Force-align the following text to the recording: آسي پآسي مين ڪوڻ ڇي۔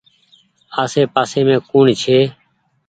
آسي 0.81 1.01
پآسي 1.13 1.39
مين 1.47 1.59
ڪوڻ 1.69 1.85
ڇي۔ 2.01 2.17